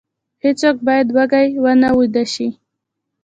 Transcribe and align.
هیڅوک 0.43 0.77
باید 0.87 1.07
وږی 1.15 1.47
ونه 1.63 1.89
ویده 1.97 2.23
شي. 2.33 2.47